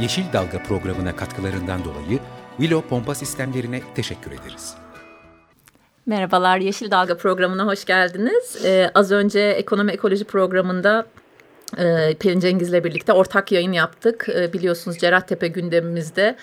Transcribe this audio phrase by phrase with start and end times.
[0.00, 2.18] Yeşil Dalga programına katkılarından dolayı
[2.56, 4.74] Willow Pompa Sistemlerine teşekkür ederiz.
[6.06, 8.64] Merhabalar, Yeşil Dalga programına hoş geldiniz.
[8.64, 11.06] Ee, az önce Ekonomi Ekoloji programında
[11.78, 14.26] e, Pelin Cengiz'le birlikte ortak yayın yaptık.
[14.28, 16.36] E, biliyorsunuz Cerattepe gündemimizde.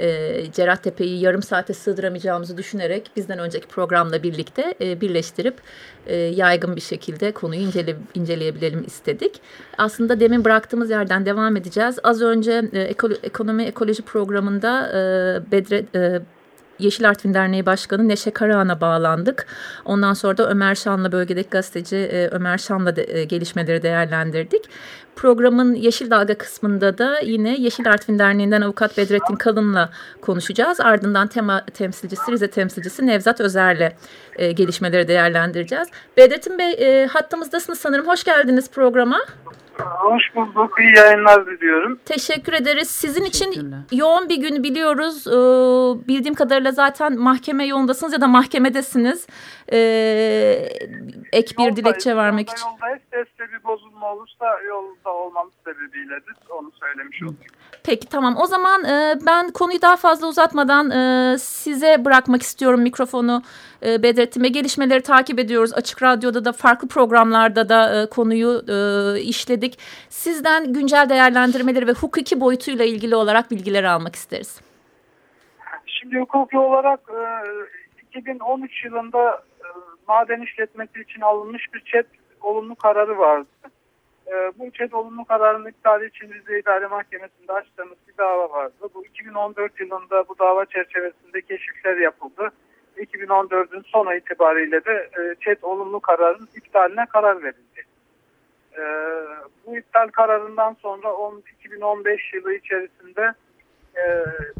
[0.00, 5.54] E, Cerattepe'yi yarım saate sığdıramayacağımızı düşünerek bizden önceki programla birlikte e, birleştirip
[6.06, 9.40] e, yaygın bir şekilde konuyu incele, inceleyebilelim istedik.
[9.78, 11.98] Aslında demin bıraktığımız yerden devam edeceğiz.
[12.02, 15.84] Az önce e, ekolo, Ekonomi Ekoloji programında e, Bedre...
[15.94, 16.20] E,
[16.78, 19.46] Yeşil Artvin Derneği Başkanı Neşe Karahan'a bağlandık.
[19.84, 24.62] Ondan sonra da Ömer Şan'la bölgedeki gazeteci e, Ömer Şan'la de, e, gelişmeleri değerlendirdik.
[25.16, 30.80] Programın Yeşil Dalga kısmında da yine Yeşil Artvin Derneği'nden avukat Bedrettin Kalın'la konuşacağız.
[30.80, 33.92] Ardından tema temsilcisi, Rize temsilcisi Nevzat Özer'le
[34.36, 35.88] e, gelişmeleri değerlendireceğiz.
[36.16, 38.08] Bedrettin Bey e, hattımızdasınız sanırım.
[38.08, 39.18] Hoş geldiniz programa.
[39.78, 40.80] Hoş bulduk.
[40.80, 42.00] İyi yayınlar diliyorum.
[42.04, 42.90] Teşekkür ederiz.
[42.90, 45.26] Sizin için yoğun bir gün biliyoruz.
[45.26, 45.32] Ee,
[46.08, 49.26] bildiğim kadarıyla zaten mahkeme yolundasınız ya da mahkemedesiniz.
[49.72, 49.78] Ee,
[51.32, 52.66] ek bir dilekçe vermek için.
[52.66, 53.02] Yoldayız.
[53.10, 56.34] Testte bir bozulma olursa yolda olmamız sebebiyledir.
[56.50, 57.38] Onu söylemiş olayım.
[57.84, 58.36] Peki tamam.
[58.38, 63.42] O zaman e, ben konuyu daha fazla uzatmadan e, size bırakmak istiyorum mikrofonu.
[63.86, 65.72] E, Bedrettin gelişmeleri takip ediyoruz.
[65.74, 69.78] Açık Radyo'da da farklı programlarda da e, konuyu e, işledik.
[70.08, 74.60] Sizden güncel değerlendirmeleri ve hukuki boyutuyla ilgili olarak bilgileri almak isteriz.
[75.86, 77.00] Şimdi hukuki olarak
[78.02, 79.66] e, 2013 yılında e,
[80.08, 82.06] maden işletmesi için alınmış bir çet
[82.40, 83.48] olumlu kararı vardı.
[84.32, 88.74] E, bu çet olumlu kararının iptali için Rize İdare Mahkemesi'nde açtığımız bir dava vardı.
[88.94, 92.52] Bu 2014 yılında bu dava çerçevesinde keşifler yapıldı.
[92.96, 97.86] 2014'ün sonu itibariyle de e, çet olumlu kararın iptaline karar verildi.
[98.78, 98.82] E,
[99.66, 103.32] bu iptal kararından sonra 10, 2015 yılı içerisinde
[103.96, 104.02] e,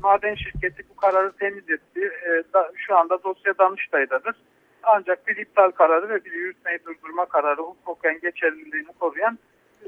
[0.03, 2.13] maden şirketi bu kararı temiz etti.
[2.27, 4.37] E, da, şu anda dosya Danıştay'dadır.
[4.83, 9.39] Ancak bir iptal kararı ve bir yürütmeyi durdurma kararı hukuken geçerliliğini koruyan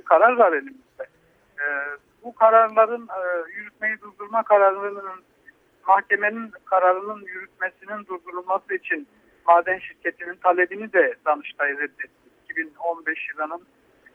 [0.05, 1.07] karar var elimizde.
[1.59, 1.65] E,
[2.25, 5.25] bu kararların e, yürütmeyi durdurma kararlarının
[5.87, 9.09] mahkemenin kararının yürütmesinin durdurulması için
[9.47, 12.25] maden şirketinin talebini de Danıştay reddetti.
[12.51, 13.63] 2015 yılının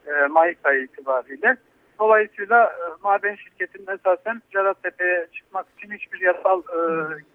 [0.06, 1.56] e, Mayıs ayı itibariyle.
[1.98, 6.62] Dolayısıyla e, maden şirketinin esasen Cerattepe'ye çıkmak için hiçbir yasal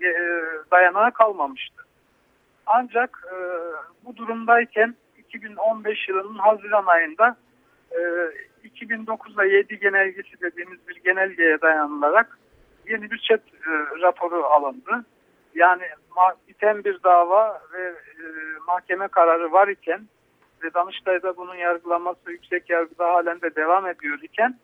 [0.01, 0.13] e, e,
[0.71, 1.83] dayanağı kalmamıştı.
[2.65, 3.35] Ancak e,
[4.05, 7.37] bu durumdayken 2015 yılının Haziran ayında
[7.91, 7.99] e,
[8.67, 12.39] 2009'da 7 genelgesi dediğimiz bir genelgeye dayanılarak
[12.87, 15.05] yeni bir chat e, raporu alındı.
[15.55, 15.83] Yani
[16.47, 18.23] biten bir dava ve e,
[18.67, 20.01] mahkeme kararı var iken
[20.63, 24.59] ve Danıştay'da bunun yargılanması yüksek yargıda halen de devam ediyor iken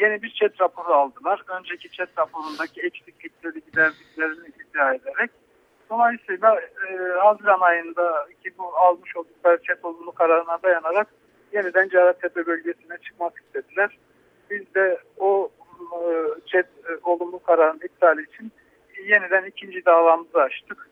[0.00, 1.42] yeni bir chat raporu aldılar.
[1.48, 5.30] Önceki chat raporundaki eksiklikleri giderdiklerini iddia ederek.
[5.90, 11.06] Dolayısıyla e, Haziran ayında ki bu almış oldukları chat olumlu kararına dayanarak
[11.52, 13.98] yeniden Cerattepe bölgesine çıkmak istediler.
[14.50, 15.50] Biz de o
[16.46, 18.52] chat e, olumlu kararın iptali için
[19.04, 20.88] yeniden ikinci davamızı açtık.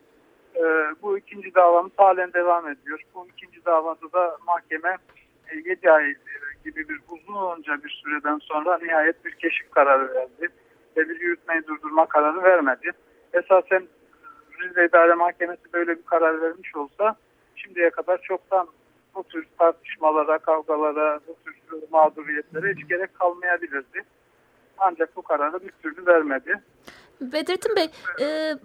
[0.57, 0.63] E,
[1.03, 3.01] bu ikinci davamız halen devam ediyor.
[3.15, 4.97] Bu ikinci davada da mahkeme
[5.65, 6.15] 7 e, ay
[6.65, 10.49] gibi bir uzunca bir süreden sonra nihayet bir keşif kararı verdi
[10.97, 12.91] ve bir yürütmeyi durdurma kararı vermedi.
[13.33, 13.89] Esasen
[14.61, 17.17] Rize İdare Mahkemesi böyle bir karar vermiş olsa
[17.57, 18.69] şimdiye kadar çoktan
[19.19, 21.59] bu tür tartışmalara, kavgalara, bu tür
[21.91, 24.03] mağduriyetlere hiç gerek kalmayabilirdi.
[24.79, 26.63] Ancak bu kararı bir türlü vermedi.
[27.21, 28.57] Bedrettin Bey, e,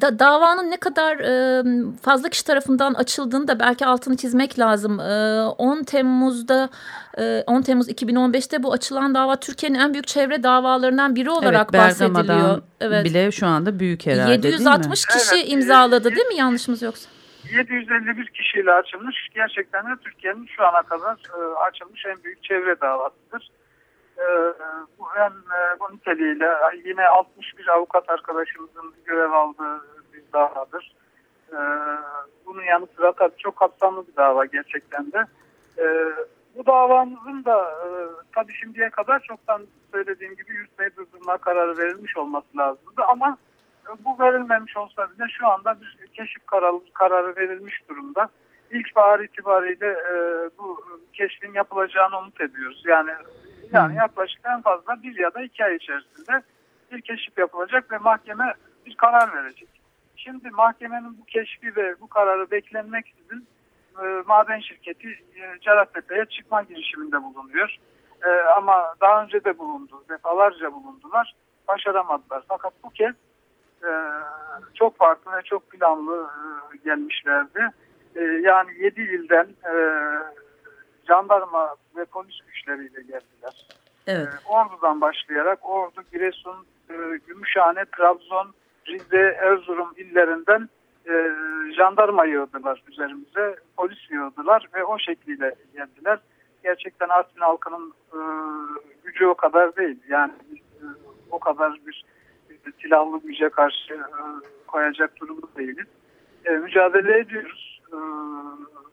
[0.00, 1.62] da, davanın ne kadar e,
[2.02, 5.00] fazla kişi tarafından açıldığını da belki altını çizmek lazım.
[5.00, 6.70] E, 10 Temmuz'da,
[7.18, 11.82] e, 10 Temmuz 2015'te bu açılan dava Türkiye'nin en büyük çevre davalarından biri olarak evet,
[11.82, 12.62] bahsediliyor.
[12.80, 17.11] Evet, bile şu anda büyük herhalde 760 kişi evet, imzaladı değil mi yanlışımız yoksa?
[17.52, 19.28] 751 kişiyle açılmış.
[19.34, 23.50] Gerçekten de Türkiye'nin şu ana kadar e, açılmış en büyük çevre davasıdır.
[24.18, 24.24] E,
[24.98, 26.50] bu hem e, bu niteliğiyle
[26.84, 30.92] yine 61 avukat arkadaşımızın görev aldığı bir davadır.
[32.46, 35.26] Bunun yanı sıra tabii çok kapsamlı bir dava gerçekten de.
[36.54, 37.88] Bu davamızın da e,
[38.34, 39.62] tabii şimdiye kadar çoktan
[39.92, 43.38] söylediğim gibi yürütmeyi durdurma kararı verilmiş olması lazımdı ama
[44.04, 48.28] bu verilmemiş olsa bile şu anda bir keşif kararı, kararı verilmiş durumda.
[48.70, 50.14] İlkbahar itibariyle e,
[50.58, 52.82] bu keşfin yapılacağını umut ediyoruz.
[52.86, 53.10] Yani
[53.72, 56.42] yani yaklaşık en fazla bir ya da iki ay içerisinde
[56.92, 58.54] bir keşif yapılacak ve mahkeme
[58.86, 59.68] bir karar verecek.
[60.16, 63.46] Şimdi mahkemenin bu keşfi ve bu kararı beklenmeksizin
[64.02, 67.76] e, maden şirketi e, Cerattepe'ye çıkma girişiminde bulunuyor.
[68.24, 71.34] E, ama daha önce de bulundu, defalarca bulundular.
[71.68, 72.42] Başaramadılar.
[72.48, 73.14] Fakat bu kez
[73.84, 73.92] e,
[74.74, 76.28] çok farklı ve çok planlı
[76.74, 77.70] e, gelmişlerdi.
[78.16, 79.74] E, yani 7 ilden e,
[81.08, 83.66] jandarma ve polis güçleriyle geldiler.
[84.06, 84.28] Evet.
[84.28, 86.94] E, Ordu'dan başlayarak Ordu, Giresun, e,
[87.26, 88.54] Gümüşhane, Trabzon,
[88.86, 90.68] Rize, Erzurum illerinden
[91.08, 91.12] e,
[91.76, 96.18] jandarma yığdılar üzerimize, polis yığdılar ve o şekliyle geldiler.
[96.62, 98.18] Gerçekten Artvin halkının e,
[99.04, 99.98] gücü o kadar değil.
[100.08, 100.84] Yani e,
[101.30, 102.04] o kadar bir
[102.82, 104.00] silahlı güce karşı e,
[104.66, 105.86] koyacak durumda değiliz.
[106.44, 107.80] E, mücadele ediyoruz.
[107.92, 107.98] E,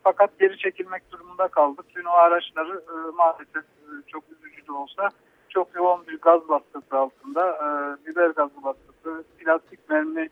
[0.04, 1.86] fakat geri çekilmek durumunda kaldık.
[1.96, 5.10] Dün o araçları e, maalesef e, çok üzücü de olsa
[5.50, 7.68] çok yoğun bir gaz baskısı altında, e,
[8.06, 10.30] biber gazı baskısı, plastik mermi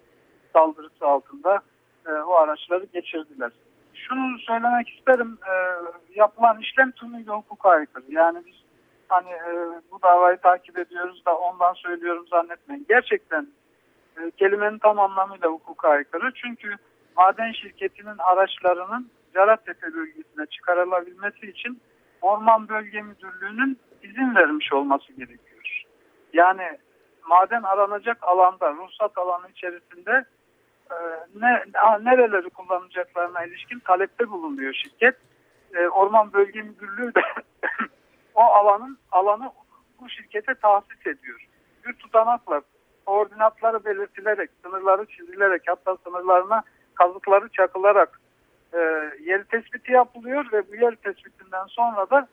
[0.54, 1.62] saldırısı altında
[2.08, 3.52] e, o araçları geçirdiler.
[3.94, 5.54] Şunu söylemek isterim, e,
[6.16, 8.06] yapılan işlem tümüyle hukuka aykırı.
[8.10, 8.56] Yani biz
[9.10, 12.86] hani e, bu davayı takip ediyoruz da ondan söylüyorum zannetmeyin.
[12.90, 13.48] Gerçekten
[14.18, 16.32] e, kelimenin tam anlamıyla hukuka aykırı.
[16.36, 16.76] Çünkü
[17.18, 21.82] maden şirketinin araçlarının Carattepe bölgesine çıkarılabilmesi için
[22.22, 25.84] Orman Bölge Müdürlüğü'nün izin vermiş olması gerekiyor.
[26.34, 26.80] Yani
[27.28, 30.26] maden aranacak alanda, ruhsat alanı içerisinde
[30.92, 30.96] e,
[31.36, 31.64] ne,
[32.04, 35.16] nereleri kullanacaklarına ilişkin talepte bulunuyor şirket.
[35.74, 37.22] E, Orman Bölge Müdürlüğü de
[38.38, 39.52] o alanın alanı
[40.00, 41.48] bu şirkete tahsis ediyor.
[41.86, 42.62] Bir tutanakla
[43.06, 46.64] koordinatları belirtilerek, sınırları çizilerek hatta sınırlarına
[46.96, 48.22] kazıkları çakılarak
[48.74, 48.80] e,
[49.24, 52.28] yer tespiti yapılıyor ve bu yer tespitinden sonra da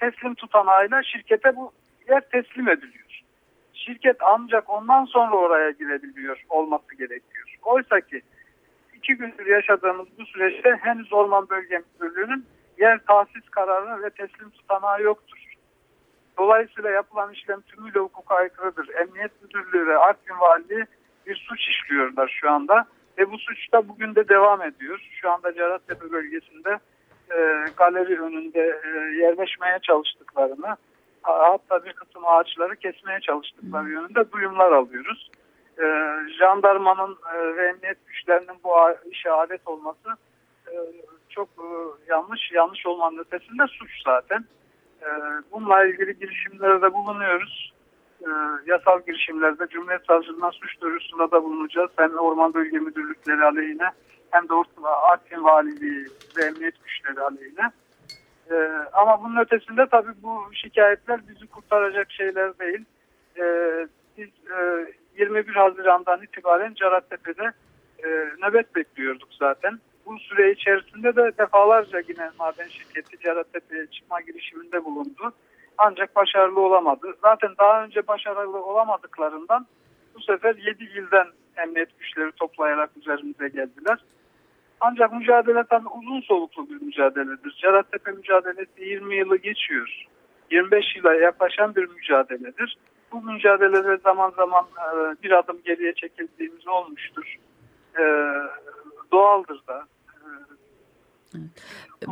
[0.00, 1.72] teslim tutanağıyla şirkete bu
[2.08, 3.22] yer teslim ediliyor.
[3.72, 7.58] Şirket ancak ondan sonra oraya girebiliyor olması gerekiyor.
[7.62, 8.22] Oysa ki
[8.94, 12.46] iki gündür yaşadığımız bu süreçte henüz Orman Bölge Müdürlüğü'nün
[12.78, 15.45] yer tahsis kararı ve teslim tutanağı yoktur.
[16.38, 18.88] Dolayısıyla yapılan işlem tümüyle hukuka aykırıdır.
[18.94, 20.84] Emniyet Müdürlüğü ve Artvin Valiliği
[21.26, 22.86] bir suç işliyorlar şu anda.
[23.18, 25.08] Ve bu suç da bugün de devam ediyor.
[25.20, 26.78] Şu anda Cerattepe bölgesinde
[27.30, 30.76] e, galeri önünde e, yerleşmeye çalıştıklarını
[31.22, 35.30] hatta bir kısım ağaçları kesmeye çalıştıkları yönünde duyumlar alıyoruz.
[35.78, 35.84] E,
[36.38, 38.70] jandarmanın e, ve emniyet güçlerinin bu
[39.10, 40.08] işe alet olması
[40.66, 40.74] e,
[41.28, 41.66] çok e,
[42.08, 44.44] yanlış, yanlış olmanın ötesinde suç zaten.
[45.06, 45.10] E,
[45.52, 47.72] bununla ilgili girişimlerde bulunuyoruz.
[48.20, 48.30] E,
[48.66, 51.90] yasal girişimlerde Cumhuriyet Savcılığına suç duyurusunda da bulunacağız.
[51.96, 53.90] Hem Orman Bölge Müdürlükleri aleyhine
[54.30, 54.52] hem de
[54.84, 56.06] Artvin Valiliği
[56.36, 57.70] ve Emniyet Güçleri aleyhine.
[58.50, 58.54] E,
[58.92, 62.84] ama bunun ötesinde tabii bu şikayetler bizi kurtaracak şeyler değil.
[63.38, 63.44] E,
[64.18, 64.86] biz e,
[65.18, 67.52] 21 Haziran'dan itibaren Carattepe'de
[68.04, 68.08] e,
[68.42, 69.78] nöbet bekliyorduk zaten.
[70.06, 75.32] Bu süre içerisinde de defalarca yine maden şirketi Carattepe'ye çıkma girişiminde bulundu.
[75.78, 77.14] Ancak başarılı olamadı.
[77.22, 79.66] Zaten daha önce başarılı olamadıklarından
[80.14, 83.98] bu sefer 7 ilden emniyet güçleri toplayarak üzerimize geldiler.
[84.80, 87.56] Ancak mücadele tabii uzun soluklu bir mücadeledir.
[87.62, 90.06] Cerattepe mücadelesi 20 yılı geçiyor.
[90.50, 92.78] 25 yıla yaklaşan bir mücadeledir.
[93.12, 97.36] Bu mücadelede zaman zaman e, bir adım geriye çekildiğimiz olmuştur.
[97.98, 98.04] E,
[99.12, 99.84] doğaldır da.
[101.36, 101.50] 嗯。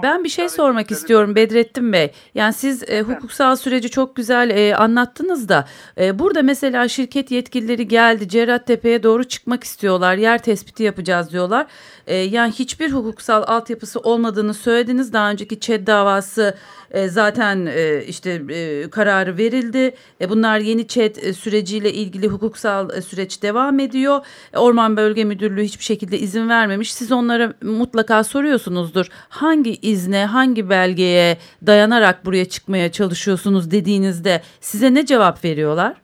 [0.02, 2.10] Ben bir şey sormak istiyorum Bedrettin Bey.
[2.34, 5.68] Yani siz e, hukuksal süreci çok güzel e, anlattınız da
[6.00, 10.14] e, burada mesela şirket yetkilileri geldi Cerrahtepe'ye doğru çıkmak istiyorlar.
[10.16, 11.66] Yer tespiti yapacağız diyorlar.
[12.06, 15.12] E, yani hiçbir hukuksal altyapısı olmadığını söylediniz.
[15.12, 16.54] Daha önceki ÇED davası
[16.90, 19.94] e, zaten e, işte e, kararı verildi.
[20.20, 24.20] E, bunlar yeni ÇED e, süreciyle ilgili hukuksal e, süreç devam ediyor.
[24.52, 26.94] E, Orman Bölge Müdürlüğü hiçbir şekilde izin vermemiş.
[26.94, 29.06] Siz onlara mutlaka soruyorsunuzdur.
[29.28, 31.36] Hangi izne, hangi belgeye
[31.66, 35.94] dayanarak buraya çıkmaya çalışıyorsunuz dediğinizde size ne cevap veriyorlar?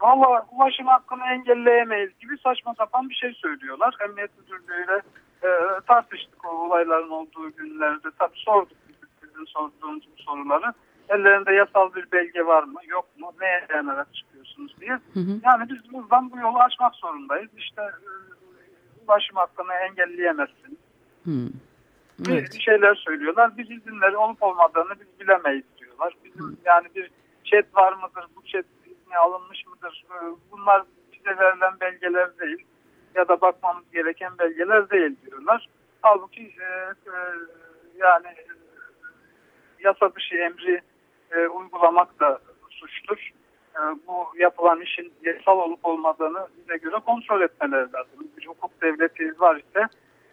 [0.00, 3.96] Valla ulaşım hakkını engelleyemeyiz gibi saçma sapan bir şey söylüyorlar.
[4.04, 5.02] Emniyet Müdürlüğü'yle
[5.42, 5.48] e,
[5.86, 8.08] tartıştık o olayların olduğu günlerde.
[8.18, 8.76] Tabii sorduk
[9.22, 10.72] bizim sorduğumuz bu soruları.
[11.08, 14.92] Ellerinde yasal bir belge var mı yok mu neye dayanarak çıkıyorsunuz diye.
[14.92, 15.40] Hı hı.
[15.44, 17.50] Yani biz buradan bu yolu açmak zorundayız.
[17.58, 18.08] İşte e,
[19.06, 20.78] ulaşım hakkını engelleyemezsiniz.
[21.24, 21.48] Hı.
[22.28, 22.52] Evet.
[22.54, 23.56] bir şeyler söylüyorlar.
[23.58, 26.14] Biz izinleri olup olmadığını biz bilemeyiz diyorlar.
[26.24, 27.10] Bizim yani bir
[27.44, 30.04] chat var mıdır, bu chat izni alınmış mıdır?
[30.10, 30.82] Ee, Bunlar
[31.12, 32.66] bize verilen belgeler değil
[33.14, 35.68] ya da bakmamız gereken belgeler değil diyorlar.
[36.02, 36.64] Halbuki e,
[37.06, 37.14] e,
[37.96, 38.46] yani e,
[39.80, 40.80] yasa dışı emri
[41.30, 42.38] e, uygulamak da
[42.70, 43.30] suçtur.
[43.76, 48.28] E, bu yapılan işin yasal olup olmadığını bize göre kontrol etmeleri lazım.
[48.36, 49.88] Bir hukuk devleti var ise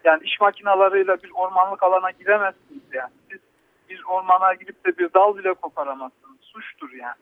[0.06, 3.10] yani iş makinalarıyla bir ormanlık alana giremezsiniz yani.
[3.30, 3.40] Siz
[3.88, 6.38] bir ormana girip de bir dal bile koparamazsınız.
[6.40, 7.20] Suçtur yani.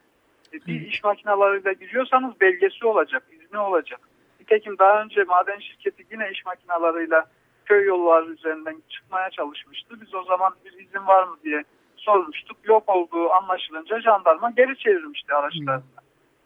[0.53, 4.00] E, bir iş makinalarıyla giriyorsanız belgesi olacak, izni olacak.
[4.41, 7.26] Nitekim daha önce maden şirketi yine iş makinalarıyla
[7.64, 9.95] köy yolları üzerinden çıkmaya çalışmıştı.
[10.00, 11.64] Biz o zaman bir izin var mı diye
[11.97, 12.57] sormuştuk.
[12.64, 15.83] Yok olduğu anlaşılınca jandarma geri çevirmişti araçlarını.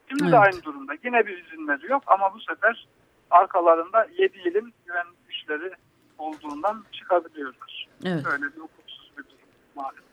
[0.09, 0.47] Şimdi de Evet.
[0.47, 0.93] aynı durumda.
[1.05, 2.87] Yine bir izinleri yok ama bu sefer
[3.31, 5.73] arkalarında 7 yılın güvenlik güçleri
[6.19, 7.89] olduğundan çıkabiliyorlar.
[8.05, 8.25] Evet.
[8.25, 9.39] Böyle bir hukuksuz bir durum
[9.75, 10.09] maalesef.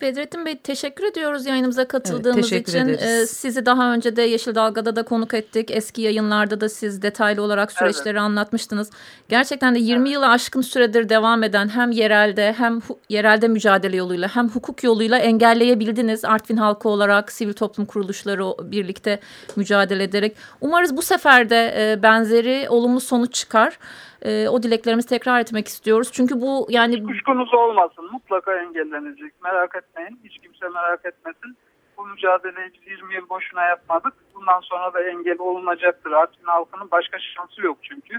[0.00, 2.88] Bedrettin Bey teşekkür ediyoruz yayınımıza katıldığımız teşekkür için.
[2.88, 3.02] ederiz.
[3.02, 5.70] Ee, sizi daha önce de Yeşil Dalga'da da konuk ettik.
[5.70, 8.90] Eski yayınlarda da siz detaylı olarak süreçleri anlatmıştınız.
[9.28, 14.48] Gerçekten de 20 yılı aşkın süredir devam eden hem yerelde hem yerelde mücadele yoluyla hem
[14.48, 16.24] hukuk yoluyla engelleyebildiniz.
[16.24, 19.20] Artvin halkı olarak sivil toplum kuruluşları birlikte
[19.56, 20.36] mücadele ederek.
[20.60, 23.78] Umarız bu sefer de e, benzeri olumlu sonuç çıkar.
[24.24, 26.12] E, o dileklerimizi tekrar etmek istiyoruz.
[26.12, 28.08] Çünkü bu yani Kuşkunuz olmasın.
[28.12, 29.32] Mutlaka engellenecek.
[29.42, 30.20] Merak etmeyin.
[30.24, 31.56] Hiç kimse merak etmesin.
[31.98, 34.14] Bu mücadeleyi biz 20 yıl boşuna yapmadık.
[34.34, 36.12] Bundan sonra da engel olunacaktır.
[36.12, 38.14] Artvin halkının başka şansı yok çünkü.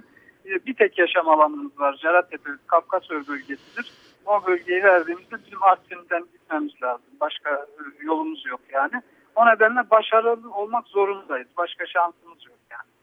[0.46, 1.96] Ee, Bir tek yaşam alanımız var.
[2.02, 3.92] Cerattepe, Kafkasör bölgesidir.
[4.26, 7.06] O bölgeyi verdiğimizde bizim Artvin'den gitmemiz lazım.
[7.22, 9.02] Başka e, yolumuz yok yani.
[9.36, 11.48] O nedenle başarılı olmak zorundayız.
[11.58, 12.95] Başka şansımız yok yani.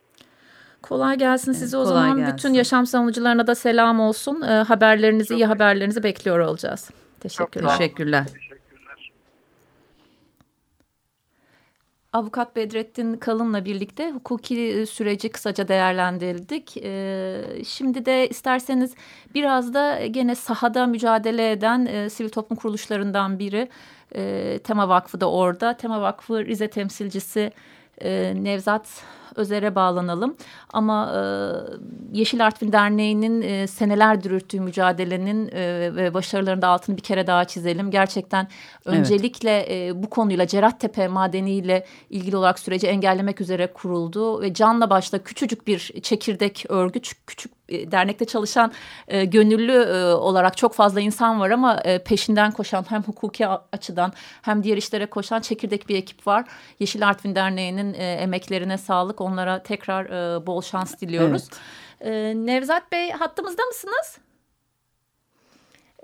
[0.83, 2.17] Kolay gelsin size o kolay zaman.
[2.19, 2.37] gelsin.
[2.37, 4.43] Bütün yaşam savunucularına da selam olsun.
[4.43, 6.91] Ee, haberlerinizi, iyi haberlerinizi bekliyor olacağız.
[7.21, 7.79] Teşekkürler.
[7.79, 8.25] Teşekkürler.
[8.25, 8.53] Teşekkürler.
[12.12, 16.77] Avukat Bedrettin Kalın'la birlikte hukuki süreci kısaca değerlendirdik.
[16.77, 18.95] Ee, şimdi de isterseniz
[19.35, 23.69] biraz da gene sahada mücadele eden e, sivil toplum kuruluşlarından biri
[24.15, 25.77] e, Tema Vakfı da orada.
[25.77, 27.53] Tema Vakfı Rize temsilcisi
[28.01, 28.89] e, Nevzat
[29.37, 30.37] Özer'e bağlanalım.
[30.73, 31.21] Ama e,
[32.19, 37.45] Yeşil Artvin Derneği'nin e, senelerdir yürüttüğü mücadelenin e, ve başarılarının da altını bir kere daha
[37.45, 37.91] çizelim.
[37.91, 38.49] Gerçekten
[38.85, 45.19] öncelikle e, bu konuyla Cerattepe madeniyle ilgili olarak süreci engellemek üzere kuruldu ve canla başla
[45.19, 48.73] küçücük bir çekirdek örgüt, küçük e, dernekte çalışan
[49.09, 54.12] e, gönüllü e, olarak çok fazla insan var ama e, peşinden koşan hem hukuki açıdan
[54.43, 56.45] hem diğer işlere koşan çekirdek bir ekip var.
[56.79, 59.21] Yeşil Artvin Derneği'nin e, emeklerine sağlık.
[59.23, 61.49] Onlara tekrar e, bol şans diliyoruz.
[62.00, 64.19] E, Nevzat Bey hattımızda mısınız?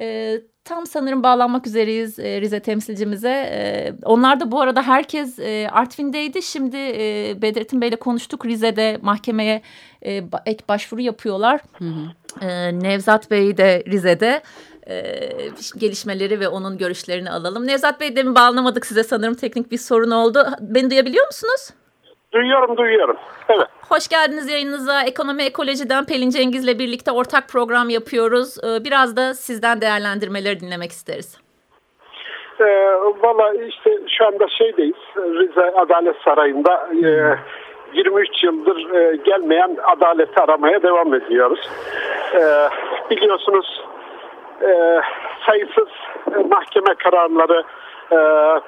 [0.00, 3.30] E, tam sanırım bağlanmak üzereyiz e, Rize temsilcimize.
[3.30, 6.42] E, onlar da bu arada herkes e, Artvin'deydi.
[6.42, 8.46] Şimdi e, Bedrettin Bey'le konuştuk.
[8.46, 9.62] Rize'de mahkemeye
[10.02, 11.60] e, ek başvuru yapıyorlar.
[12.40, 14.42] E, Nevzat Bey de Rize'de.
[14.88, 15.30] E,
[15.78, 17.66] gelişmeleri ve onun görüşlerini alalım.
[17.66, 20.46] Nevzat Bey demin bağlanamadık size sanırım teknik bir sorun oldu.
[20.60, 21.70] Beni duyabiliyor musunuz?
[22.32, 23.16] Duyuyorum duyuyorum.
[23.48, 23.66] Evet.
[23.88, 25.02] Hoş geldiniz yayınınıza.
[25.02, 28.56] Ekonomi Ekoloji'den Pelin Cengiz'le birlikte ortak program yapıyoruz.
[28.64, 31.38] Ee, Biraz da sizden değerlendirmeleri dinlemek isteriz.
[32.60, 32.64] Ee,
[33.22, 34.96] Valla işte şu anda şeydeyiz.
[35.16, 37.38] Rize Adalet Sarayı'nda e,
[37.94, 41.60] 23 yıldır e, gelmeyen adaleti aramaya devam ediyoruz.
[42.34, 42.68] Ee,
[43.10, 43.82] biliyorsunuz
[44.62, 45.00] e,
[45.46, 45.88] sayısız
[46.34, 47.62] e, mahkeme kararları
[48.12, 48.18] e,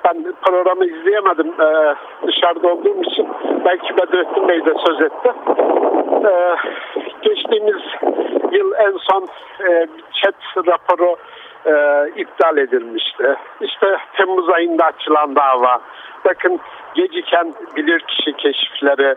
[0.04, 1.94] ben programı izleyemedim e,
[2.26, 3.28] dışarıda olduğum için
[3.64, 5.32] belki Bedrettin Bey de söz etti.
[6.25, 6.56] Ee,
[7.23, 7.82] geçtiğimiz
[8.52, 9.28] yıl en son
[9.68, 10.35] e, chat
[10.66, 11.16] raporu
[11.66, 11.73] e,
[12.16, 13.37] iptal edilmişti.
[13.61, 15.80] İşte Temmuz ayında açılan dava.
[16.25, 16.61] Bakın
[16.94, 19.14] geciken bilirkişi keşifleri.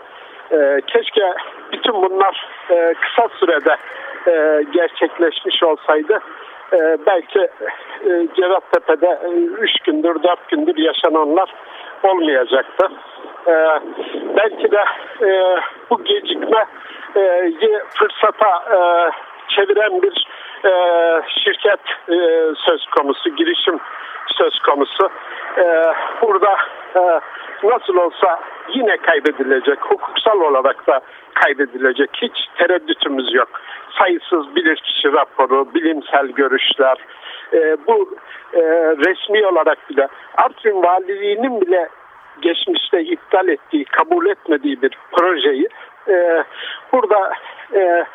[0.88, 1.34] Keşke
[1.72, 3.76] bütün bunlar e, kısa sürede
[4.72, 6.20] gerçekleşmiş olsaydı.
[6.74, 9.20] E, belki e, Cerattepe'de
[9.60, 11.54] 3 gündür 4 gündür yaşananlar
[12.04, 12.88] olmayacaktı.
[13.48, 13.54] E,
[14.38, 14.84] belki de
[15.22, 16.66] e, bu gecikme
[17.16, 17.52] e,
[17.90, 18.78] fırsata e,
[19.56, 20.28] çeviren bir
[20.66, 20.72] e,
[21.44, 21.80] şirket
[22.10, 22.18] e,
[22.66, 23.80] söz konusu, girişim
[24.38, 25.10] söz konusu.
[25.58, 26.58] E, burada
[26.96, 27.20] e,
[27.64, 28.40] nasıl olsa
[28.74, 31.02] yine kaybedilecek, hukuksal olarak da
[31.34, 33.50] kaybedilecek hiç tereddütümüz yok.
[34.00, 36.98] Sayısız bilirkişi raporu, bilimsel görüşler,
[37.54, 38.16] e, bu
[38.54, 38.62] e,
[39.06, 41.90] resmi olarak bile Artvin Valiliği'nin bile
[42.42, 45.68] geçmişte iptal ettiği, kabul etmediği bir projeyi
[46.08, 46.44] e,
[46.94, 47.34] burada
[47.76, 48.06] e,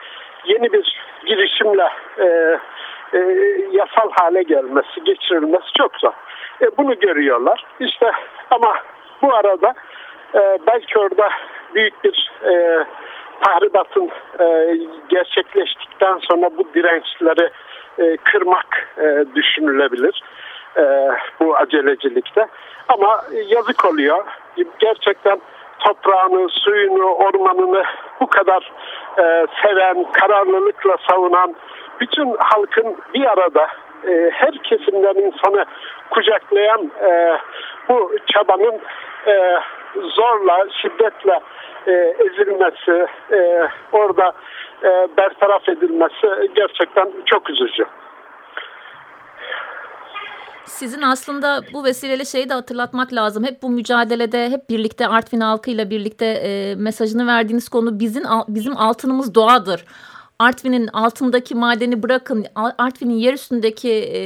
[0.44, 2.58] yeni bir girişimle e,
[3.12, 3.18] e,
[3.72, 6.12] yasal hale gelmesi, geçirilmesi çok zor.
[6.62, 7.64] E, bunu görüyorlar.
[7.80, 8.12] İşte
[8.50, 8.74] ama
[9.22, 9.74] bu arada
[10.34, 11.30] e, belki orada
[11.74, 12.84] büyük bir e,
[13.44, 14.76] tahribatın e,
[15.08, 17.50] gerçekleştikten sonra bu dirençleri
[17.98, 20.22] e, kırmak e, düşünülebilir
[20.76, 20.82] e,
[21.40, 22.46] bu acelecilikte.
[22.88, 24.24] Ama yazık oluyor.
[24.78, 25.40] Gerçekten
[25.78, 27.84] toprağını, suyunu, ormanını
[28.20, 28.72] bu kadar
[29.18, 31.54] e, seven, kararlılıkla savunan
[32.00, 33.66] bütün halkın bir arada
[34.08, 35.64] e, her kesimden insanı
[36.10, 37.38] kucaklayan e,
[37.88, 38.80] bu çabanın
[39.26, 39.58] e,
[39.94, 41.40] zorla, şiddetle
[41.86, 44.32] e, ezilmesi, e, orada
[44.84, 47.86] e, bertaraf edilmesi gerçekten çok üzücü.
[50.68, 53.44] Sizin aslında bu vesileyle şeyi de hatırlatmak lazım.
[53.44, 59.34] Hep bu mücadelede hep birlikte Artvin halkıyla birlikte e, mesajını verdiğiniz konu bizim bizim altınımız
[59.34, 59.84] doğadır.
[60.40, 62.44] Artvin'in altındaki madeni bırakın
[62.78, 64.20] Artvin'in yer üstündeki e,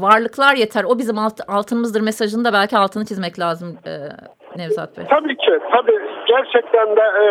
[0.00, 0.84] varlıklar yeter.
[0.84, 3.92] O bizim alt, altınımızdır mesajını da belki altını çizmek lazım e,
[4.56, 5.04] Nevzat Bey.
[5.10, 5.58] Tabii ki.
[5.72, 7.26] Tabii gerçekten de e,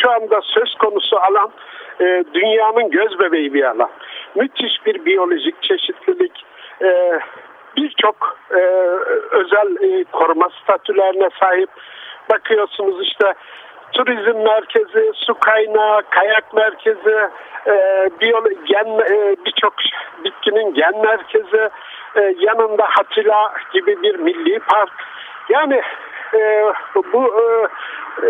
[0.00, 1.50] şu anda söz konusu alan
[2.00, 3.90] e, dünyanın göz bebeği bir alan.
[4.34, 6.32] Müthiş bir biyolojik çeşitlilik,
[6.82, 7.18] e,
[7.76, 8.60] birçok e,
[9.30, 11.70] özel e, koruma statülerine sahip.
[12.30, 13.34] Bakıyorsunuz işte
[13.92, 17.28] turizm merkezi, su kaynağı, kayak merkezi,
[17.66, 18.08] e,
[18.66, 19.74] gen e, birçok
[20.24, 21.70] bitkinin gen merkezi,
[22.16, 24.92] e, yanında Hatila gibi bir milli park.
[25.48, 25.82] Yani
[26.34, 26.72] e,
[27.12, 27.68] bu e,
[28.26, 28.28] e,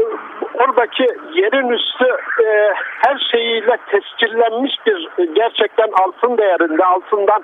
[0.54, 7.42] oradaki yerin üstü e, her şeyiyle tescillenmiş bir gerçekten altın değerinde altından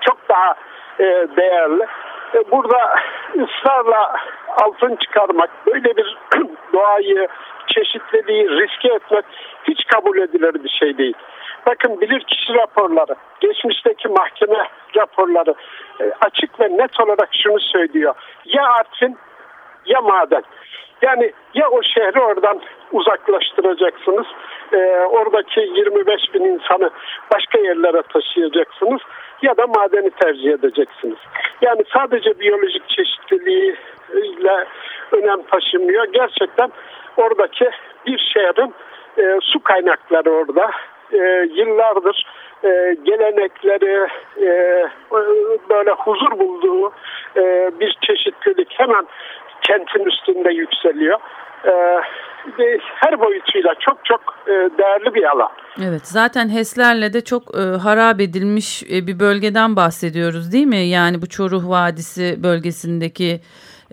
[0.00, 0.54] çok daha
[1.00, 1.04] e,
[1.36, 1.86] değerli.
[2.34, 2.94] E, burada
[3.34, 4.16] ısrarla
[4.62, 6.16] altın çıkarmak, böyle bir
[6.72, 7.28] doğayı,
[7.66, 9.24] çeşitliliği riske etmek
[9.68, 11.14] hiç kabul edilir bir şey değil.
[11.66, 15.54] Bakın bilirkişi raporları, geçmişteki mahkeme raporları
[16.00, 18.14] e, açık ve net olarak şunu söylüyor.
[18.44, 19.16] Ya Artvin
[19.86, 20.42] ya maden.
[21.02, 22.60] Yani ya o şehri oradan
[22.92, 24.26] uzaklaştıracaksınız,
[24.72, 24.76] e,
[25.10, 26.90] oradaki 25 bin insanı
[27.34, 29.00] başka yerlere taşıyacaksınız
[29.42, 31.18] ya da madeni tercih edeceksiniz.
[31.62, 34.66] Yani sadece biyolojik çeşitliliğiyle
[35.12, 36.04] önem taşımıyor.
[36.04, 36.70] Gerçekten
[37.16, 37.70] oradaki
[38.06, 38.74] bir şehrin
[39.18, 40.70] e, su kaynakları orada.
[41.12, 42.26] E, yıllardır
[42.64, 44.08] e, gelenekleri
[44.40, 44.50] e,
[45.70, 46.92] böyle huzur bulduğu
[47.36, 49.06] e, bir çeşitlilik hemen
[49.68, 51.18] kentin üstünde yükseliyor.
[51.64, 51.72] E,
[52.94, 55.50] her boyutuyla çok çok e, değerli bir alan.
[55.82, 60.76] Evet zaten HES'lerle de çok e, harap edilmiş e, bir bölgeden bahsediyoruz değil mi?
[60.76, 63.40] Yani bu Çoruh Vadisi bölgesindeki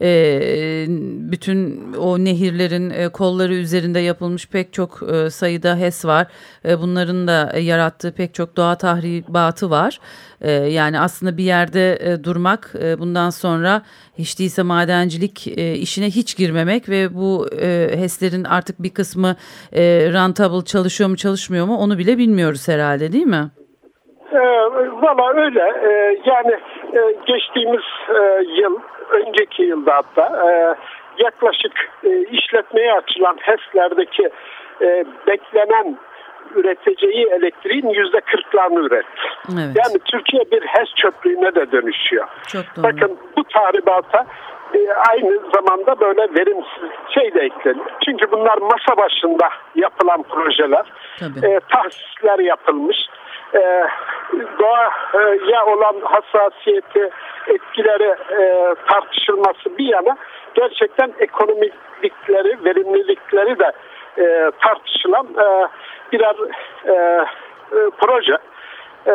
[0.01, 0.85] e,
[1.31, 6.27] bütün o nehirlerin e, kolları üzerinde yapılmış pek çok e, sayıda HES var.
[6.65, 9.99] E, bunların da yarattığı pek çok doğa tahribatı var.
[10.41, 13.81] E, yani aslında bir yerde e, durmak e, bundan sonra
[14.17, 19.35] hiç değilse madencilik e, işine hiç girmemek ve bu e, HES'lerin artık bir kısmı
[19.73, 19.81] e,
[20.13, 23.51] rentable çalışıyor mu çalışmıyor mu onu bile bilmiyoruz herhalde değil mi?
[24.31, 24.39] E,
[25.03, 25.59] Valla öyle.
[25.59, 25.89] E,
[26.25, 26.53] yani
[26.95, 28.79] e, geçtiğimiz e, yıl
[29.09, 30.75] önceki yılda hatta e,
[31.23, 34.29] yaklaşık e, işletmeye açılan HES'lerdeki
[34.81, 35.97] e, beklenen
[36.55, 39.21] üreteceği elektriğin yüzde kırklarını üretti.
[39.53, 39.75] Evet.
[39.75, 42.27] Yani Türkiye bir HES çöplüğüne de dönüşüyor.
[42.47, 42.83] Çok doğru.
[42.83, 44.25] Bakın bu tahribata
[44.73, 44.79] e,
[45.09, 47.85] aynı zamanda böyle verimsiz şey de ekleniyor.
[48.05, 50.85] Çünkü bunlar masa başında yapılan projeler.
[51.43, 52.97] E, tahsisler yapılmış.
[53.55, 53.87] E,
[54.59, 57.09] doğaya olan hassasiyeti,
[57.47, 60.17] etkileri e, tartışılması bir yana
[60.53, 63.71] gerçekten ekonomiklikleri, verimlilikleri de
[64.17, 65.67] e, tartışılan e,
[66.11, 66.35] birer
[66.85, 68.37] e, e, proje.
[69.07, 69.13] E,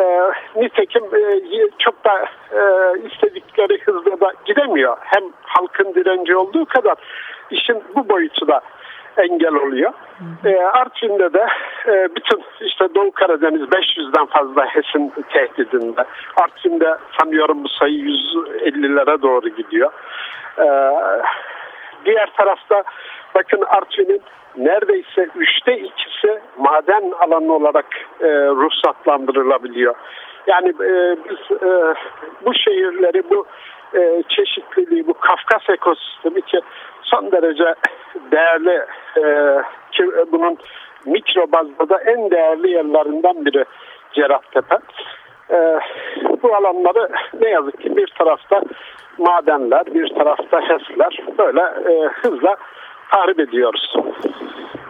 [0.55, 1.39] nitekim e,
[1.79, 2.61] çok da e,
[3.07, 4.97] istedikleri hızla da gidemiyor.
[5.01, 6.95] Hem halkın direnci olduğu kadar
[7.51, 8.61] işin bu boyutu da
[9.17, 9.93] engel oluyor.
[10.45, 11.47] E, Artvin'de de
[11.87, 16.05] e, bütün işte Doğu Karadeniz 500'den fazla HES'in tehdidinde.
[16.43, 19.91] Artvin'de sanıyorum bu sayı 150'lere doğru gidiyor.
[20.57, 20.67] E,
[22.05, 22.83] diğer tarafta
[23.35, 24.21] bakın Artvin'in
[24.57, 27.85] neredeyse üçte ikisi maden alanı olarak
[28.21, 29.95] e, ruhsatlandırılabiliyor.
[30.47, 31.95] Yani e, biz e,
[32.45, 33.45] bu şehirleri, bu
[33.95, 36.61] e, çeşitliliği, bu Kafkas ekosistemi ki
[37.01, 37.75] son derece
[38.31, 38.85] değerli
[39.17, 39.23] e,
[39.91, 40.57] ki bunun
[41.05, 43.65] mikro bazda da en değerli yerlerinden biri
[44.13, 44.75] Cerattepe.
[45.51, 45.79] E,
[46.43, 47.09] bu alanları
[47.41, 48.61] ne yazık ki bir tarafta
[49.17, 52.55] madenler, bir tarafta HES'ler böyle e, hızla
[53.11, 53.93] tahrip ediyoruz.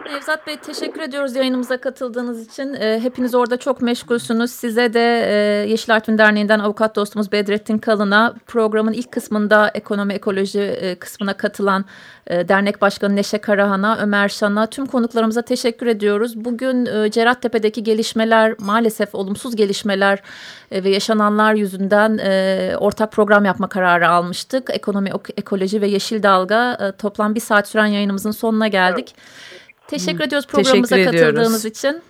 [0.06, 2.74] Nevzat Bey teşekkür ediyoruz yayınımıza katıldığınız için.
[2.74, 4.50] E, hepiniz orada çok meşgulsünüz.
[4.50, 5.34] Size de e,
[5.70, 11.84] Yeşil Artvin Derneği'nden avukat dostumuz Bedrettin Kalın'a programın ilk kısmında ekonomi ekoloji e, kısmına katılan
[12.26, 16.44] e, dernek başkanı Neşe Karahan'a, Ömer Şan'a tüm konuklarımıza teşekkür ediyoruz.
[16.44, 20.22] Bugün e, Cerattepe'deki gelişmeler maalesef olumsuz gelişmeler
[20.70, 24.70] e, ve yaşananlar yüzünden e, ortak program yapma kararı almıştık.
[24.70, 29.14] Ekonomi, ekoloji ve Yeşil Dalga e, toplam bir saat süren yayınımızın sonuna geldik.
[29.14, 29.59] Evet.
[29.90, 32.02] Teşekkür ediyoruz programımıza teşekkür katıldığınız için.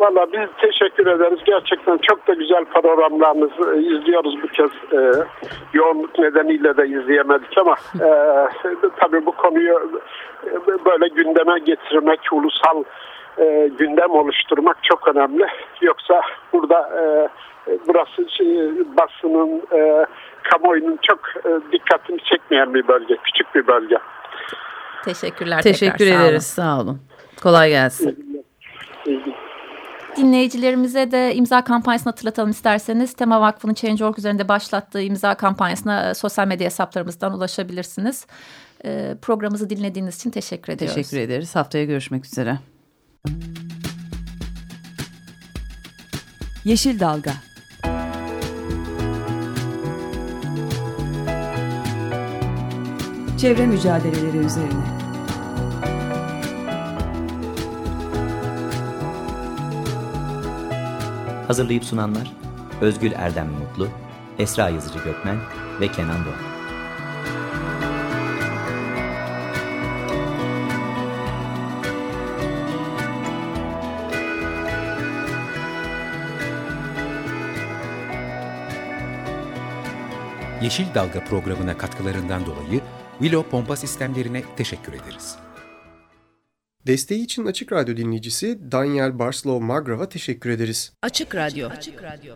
[0.00, 1.38] Valla biz teşekkür ederiz.
[1.46, 4.70] Gerçekten çok da güzel programlarınızı izliyoruz bu kez.
[4.92, 5.00] E,
[5.72, 8.08] yoğunluk nedeniyle de izleyemedik ama e,
[9.00, 10.00] tabii bu konuyu
[10.46, 10.50] e,
[10.84, 12.84] böyle gündeme getirmek, ulusal
[13.38, 15.46] e, gündem oluşturmak çok önemli.
[15.80, 16.20] Yoksa
[16.52, 17.28] burada e,
[17.88, 18.56] burası şey,
[18.98, 20.06] basının, e,
[20.42, 23.96] kamuoyunun çok e, dikkatini çekmeyen bir bölge, küçük bir bölge.
[25.04, 25.62] Teşekkürler.
[25.62, 26.46] Teşekkür tekrar, ederiz.
[26.46, 26.74] Sağ olun.
[26.74, 27.00] Sağ olun.
[27.42, 28.44] Kolay gelsin.
[30.16, 33.12] Dinleyicilerimize de imza kampanyasını hatırlatalım isterseniz.
[33.12, 38.26] Tema Vakfı'nın Change.org üzerinde başlattığı imza kampanyasına e, sosyal medya hesaplarımızdan ulaşabilirsiniz.
[38.84, 40.94] E, programımızı dinlediğiniz için teşekkür ediyoruz.
[40.94, 41.56] Teşekkür ederiz.
[41.56, 42.58] Haftaya görüşmek üzere.
[46.64, 47.32] Yeşil Dalga
[53.38, 55.01] Çevre mücadeleleri üzerine
[61.52, 62.32] Hazırlayıp sunanlar
[62.80, 63.88] Özgül Erdem Mutlu,
[64.38, 65.36] Esra Yazıcı Gökmen
[65.80, 66.36] ve Kenan Doğan.
[80.62, 82.80] Yeşil Dalga programına katkılarından dolayı
[83.18, 85.38] Willow Pompa Sistemlerine teşekkür ederiz.
[86.86, 90.92] Desteği için Açık Radyo dinleyicisi Daniel Barslow Magrav'a teşekkür ederiz.
[91.02, 91.68] Açık Radyo.
[91.68, 92.34] Açık Radyo.